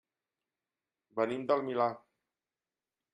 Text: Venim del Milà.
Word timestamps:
Venim 1.21 1.45
del 1.51 1.63
Milà. 1.67 1.87